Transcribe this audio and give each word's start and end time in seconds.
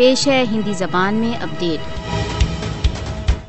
پیش 0.00 0.28
ہے 0.28 0.44
ہندی 0.52 0.72
زبان 0.72 1.14
میں 1.14 1.32
اپڈیٹ 1.42 1.80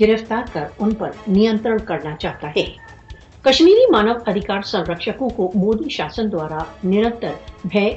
گرفتار 0.00 0.42
کر 0.52 0.64
ان 0.78 0.94
پر 0.94 1.10
نیانترن 1.26 1.84
کرنا 1.84 2.16
چاہتا 2.16 2.48
ہے۔ 2.56 2.64
کشمیری 3.46 3.90
مانو 3.90 4.12
ادھکار 4.26 4.62
سنرکشکوں 4.62 5.28
کو 5.28 5.52
مودی 5.54 5.88
شاسن 5.88 6.32
دوارا 6.32 6.58
نرتر 6.84 7.32
بھے 7.64 7.96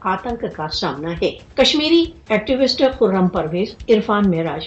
آتنک 0.00 0.44
کا 0.56 0.68
سامنا 0.68 1.10
ہے۔ 1.22 1.30
کشمیری 1.54 2.04
ایکٹیوسٹ 2.28 2.82
خرم 2.98 3.28
پرویز 3.28 3.74
عرفان 3.88 4.30
معراج 4.30 4.66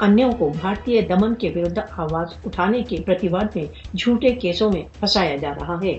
انوں 0.00 0.32
کو 0.38 0.52
بھارتی 0.60 1.00
دمن 1.00 1.34
کے 1.34 1.52
ورد 1.54 1.78
آواز 1.96 2.28
اٹھانے 2.46 2.82
کے 2.82 2.96
پرتیواد 3.06 3.56
میں 3.56 3.64
جھوٹے 3.96 4.28
کیسوں 4.28 4.70
میں 4.72 4.82
پھنسایا 4.98 5.36
جا 5.36 5.52
رہا 5.60 5.78
ہے۔ 5.82 5.98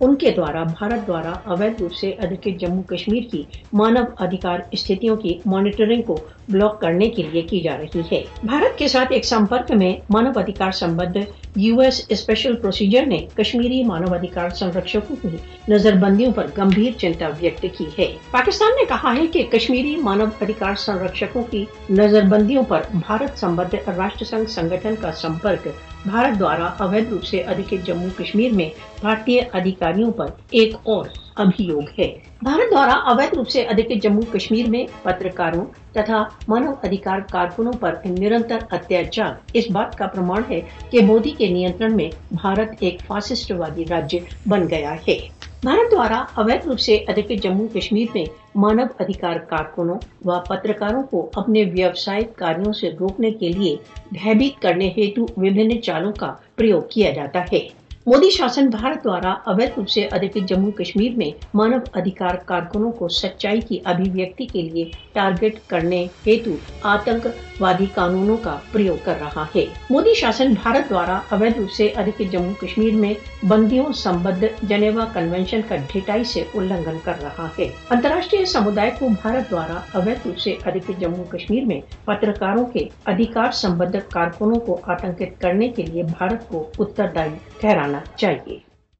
ان 0.00 0.14
کے 0.14 0.30
دوارا 0.30 0.62
بھارت 0.62 1.06
دوارا 1.06 1.32
اویدھ 1.44 1.82
روپ 1.82 1.92
سے 1.92 2.10
ادھکت 2.10 2.60
جموں 2.60 2.82
کشمیر 2.82 3.22
کی 3.32 3.42
مانو 3.72 4.00
ادھکار 4.18 4.58
استھتیوں 4.70 5.16
کی 5.16 5.38
مانیٹرنگ 5.46 6.02
کو 6.02 6.18
بلاک 6.48 6.80
کرنے 6.80 7.10
کے 7.10 7.22
لیے 7.22 7.42
کی 7.42 7.60
جا 7.60 7.76
رہی 7.78 8.00
ہے۔ 8.12 8.22
بھارت 8.44 8.77
کے 8.78 8.88
ساتھ 8.88 9.12
ایک 9.12 9.24
سمپرک 9.24 9.70
میں 9.70 9.96
مانو 10.10 10.30
ادھیکار 10.36 10.70
سمبدھ 10.70 11.18
یو 11.56 11.80
ایس 11.80 12.06
اسپیشل 12.08 12.56
پروسیجر 12.56 13.06
نے 13.06 13.26
کشمیری 13.34 13.82
مانو 13.84 14.14
ادھیکار 14.14 14.50
سنرکشکوں 14.50 15.16
کی 15.22 15.36
نظر 15.68 15.92
بندیوں 15.92 16.32
پر 16.32 16.46
گمبھیر 16.58 16.98
چنتا 16.98 17.28
ویکت 17.40 17.66
کی 17.78 17.84
ہے۔ 17.98 18.16
پاکستان 18.30 18.68
نے 18.68 18.84
کہا 18.88 19.14
ہے 19.16 19.26
کہ 19.26 19.42
کشمیری 19.52 19.96
مانو 19.96 20.24
ادھیکار 20.40 20.74
سنرکشکوں 20.74 21.42
کی 21.42 21.64
نظر 21.90 22.22
بندیوں 22.22 22.62
پر 22.62 22.80
بھارت 22.94 23.38
سمبدھ 23.38 23.74
راشٹر 23.96 24.24
سنگھ 24.24 24.50
سنگھن 24.50 24.94
کا 25.00 25.12
سمپرک 25.12 25.68
بھارت 26.06 26.38
دوارا 26.38 26.66
اویدھ 26.78 27.08
روپ 27.10 27.24
سے 27.24 27.40
ادھکت 27.40 27.86
جموں 27.86 28.18
کشمیر 28.18 28.52
میں 28.52 28.68
بھارتی 29.00 29.38
ادھیکاریوں 29.52 30.10
پر 30.10 30.26
ایک 30.50 30.74
اور 30.82 31.06
ابھیوگ 31.36 31.82
ہے 31.98 32.18
بھارت 32.42 32.70
دوارا 32.70 32.92
اویدھ 32.92 33.34
روپ 33.34 33.48
سے 33.48 33.62
ادھکت 33.62 34.02
جموں 34.02 34.22
کشمیر 34.32 34.70
میں 34.70 34.84
پترکاروں 35.02 35.64
تتھا 35.92 36.24
مانو 36.48 36.72
ادھیکار 36.82 37.18
کارکنوں 37.30 37.72
پر 37.72 37.94
نرنتر 38.04 38.58
اتیاچار۔ 38.70 39.34
اس 39.52 39.64
بات 39.70 39.98
کا 39.98 40.06
پرمان 40.06 40.42
ہے 40.50 40.60
کہ 40.90 41.04
مودی 41.04 41.30
کے 41.30 41.46
نیترن 41.46 41.96
میں 41.96 42.08
بھارت 42.30 42.68
ایک 42.80 42.96
فاسسٹ 43.06 43.52
وادی 43.52 43.84
راجیہ 43.90 44.20
بن 44.46 44.68
گیا 44.70 44.94
ہے۔ 45.08 45.37
بھارت 45.64 45.90
دوارا 45.92 46.18
اویدھ 46.34 46.66
روپ 46.66 46.80
سے 46.80 46.94
ادھکت 47.08 47.42
جموں 47.42 47.66
کشمیر 47.68 48.06
میں 48.14 48.24
مانو 48.54 48.82
ادھیکار 49.00 49.36
کارکنوں 49.48 49.96
و 50.24 50.38
پترکاروں 50.48 51.02
کو 51.02 51.28
اپنے 51.36 51.64
ویوسائک 51.72 52.36
کاریوں 52.36 52.72
سے 52.72 52.90
روکنے 53.00 53.30
کے 53.30 53.48
لیے 53.48 53.74
بھیبیت 54.12 54.60
کرنے 54.62 54.88
ہیتو 54.96 55.24
وبھن 55.36 55.80
چالوں 55.82 56.12
کا 56.12 56.32
پریوگ 56.56 56.82
کیا 56.90 57.10
جاتا 57.10 57.42
ہے 57.52 57.60
مودی 58.06 58.30
شاسن 58.30 58.68
بھارت 58.68 59.04
دوارا 59.04 59.34
اویدھ 59.46 59.78
روپ 59.78 59.88
سے 59.88 60.06
ادھکت 60.12 60.48
جموں 60.48 60.70
کشمیر 60.78 61.16
میں 61.16 61.30
مانو 61.54 61.78
ادھیکار 61.92 62.34
کارکنوں 62.46 62.92
کو 62.92 63.08
سچائی 63.14 63.60
کی 63.60 63.78
ابھیویکتی 63.84 64.46
کے 64.46 64.62
لیے 64.62 64.90
ٹارگٹ 65.12 65.58
کرنے 65.70 66.06
ہیتو 66.26 66.56
آتنک 66.94 67.26
وادی 67.60 67.86
قانونوں 67.94 68.36
کا 68.36 68.56
پریوگ 68.72 68.96
کر 69.04 69.14
رہا 69.20 69.46
ہے۔ 69.56 69.66
مودی 69.90 70.14
شاسن 70.14 70.52
بھارت 70.62 70.90
دوارا 70.90 71.20
اویدھ 71.30 71.58
روپ 71.58 71.70
سے 71.70 71.86
ادھکت 71.86 72.22
جموں 72.30 72.54
کشمیر 72.60 72.94
میں 72.94 73.14
بندیوں 73.46 73.92
سمبدھ 73.92 74.44
جنیوا 74.62 75.04
کنونشن 75.12 75.60
کا 75.68 75.76
ڈھٹائی 75.92 76.24
سے 76.24 76.44
النگھن 76.54 76.96
کر 77.04 77.12
رہا 77.22 77.48
ہے۔ 77.58 77.68
انترراشٹریہ 77.90 78.44
سمودائے 78.44 78.90
کو 78.98 79.08
بھارت 79.08 79.50
دوارا 79.50 79.80
اویدھ 79.94 80.26
روپ 80.26 80.38
سے 80.38 80.50
ادھکت 80.66 81.00
جموں 81.00 81.24
کشمیر 81.24 81.64
میں 81.64 81.80
پترکاروں 82.04 82.66
کے 82.66 82.88
ادھیکار 83.06 83.50
سمبدھ 83.52 83.96
کارکنوں 84.10 84.60
کو 84.60 84.80
آتنکت 84.82 85.40
کرنے 85.40 85.68
کے 85.68 85.82
لیے 85.82 86.02
بھارت 86.02 86.48
کو 86.48 86.70
اتردائی 86.78 87.30
ٹھہرانا 87.60 87.98
چاہیے۔ 88.16 88.67